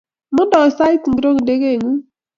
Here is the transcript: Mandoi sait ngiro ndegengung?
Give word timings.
Mandoi 0.35 0.71
sait 0.77 1.03
ngiro 1.09 1.29
ndegengung? 1.43 1.99